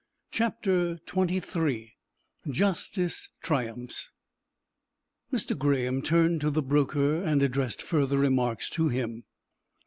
[0.31, 1.93] CHAPTER XXIII
[2.49, 4.09] JUSTICE TRIUMPHS
[5.31, 5.55] Mr.
[5.55, 9.25] Graham turned to the broker and addressed further remarks to him.